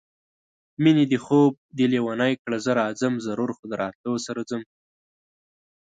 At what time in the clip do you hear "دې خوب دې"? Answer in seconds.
1.11-1.85